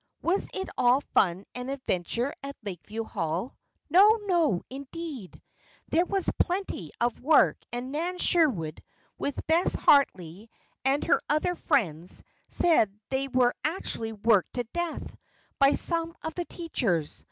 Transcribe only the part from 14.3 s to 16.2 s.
to death" by some